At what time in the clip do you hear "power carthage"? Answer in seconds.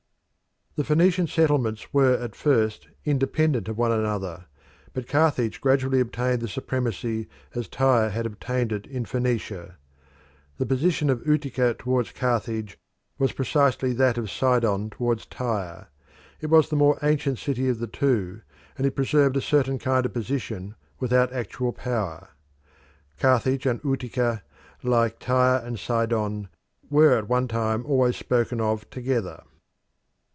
21.73-23.65